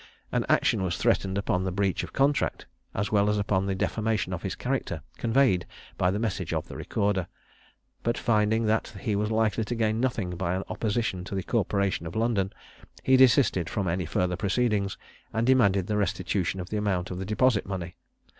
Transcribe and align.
An 0.31 0.47
action 0.49 0.81
was 0.81 0.97
threatened 0.97 1.37
upon 1.37 1.63
the 1.63 1.71
breach 1.71 2.03
of 2.03 2.11
contract, 2.11 2.65
as 2.95 3.11
well 3.11 3.29
as 3.29 3.37
upon 3.37 3.67
the 3.67 3.75
defamation 3.75 4.33
of 4.33 4.41
his 4.41 4.55
character, 4.55 5.03
conveyed 5.19 5.67
by 5.95 6.09
the 6.09 6.17
message 6.17 6.53
of 6.53 6.67
the 6.67 6.75
recorder; 6.75 7.27
but 8.01 8.17
finding 8.17 8.65
that 8.65 8.93
he 9.01 9.15
was 9.15 9.29
likely 9.29 9.63
to 9.63 9.75
gain 9.75 9.99
nothing 9.99 10.31
by 10.31 10.55
an 10.55 10.63
opposition 10.69 11.23
to 11.25 11.35
the 11.35 11.43
corporation 11.43 12.07
of 12.07 12.15
London, 12.15 12.51
he 13.03 13.15
desisted 13.15 13.69
from 13.69 13.87
any 13.87 14.07
further 14.07 14.35
proceedings, 14.35 14.97
and 15.33 15.45
demanded 15.45 15.85
the 15.85 15.97
restitution 15.97 16.59
of 16.59 16.69
the 16.71 16.77
amount 16.77 17.11
of 17.11 17.19
the 17.19 17.25
deposit 17.25 17.67
money. 17.67 17.95